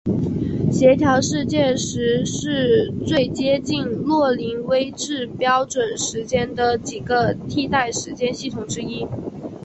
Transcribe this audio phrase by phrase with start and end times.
[0.71, 9.05] 协调世界时是最接近格林威治标准时间的几个替代时间系统之一。